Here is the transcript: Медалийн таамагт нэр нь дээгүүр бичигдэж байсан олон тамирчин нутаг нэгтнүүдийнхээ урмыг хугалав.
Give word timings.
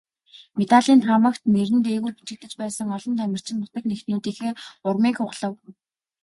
Медалийн 0.57 0.99
таамагт 1.05 1.43
нэр 1.53 1.69
нь 1.75 1.85
дээгүүр 1.85 2.13
бичигдэж 2.17 2.53
байсан 2.61 2.87
олон 2.97 3.15
тамирчин 3.19 3.57
нутаг 3.59 3.83
нэгтнүүдийнхээ 3.87 4.53
урмыг 4.87 5.15
хугалав. 5.19 5.53